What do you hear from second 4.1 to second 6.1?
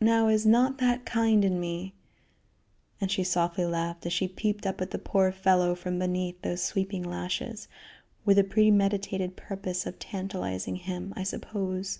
she peeped up at the poor fellow from